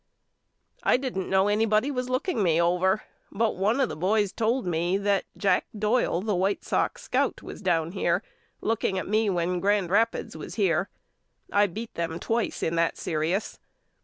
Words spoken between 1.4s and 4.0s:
anybody was looking me over, but one of the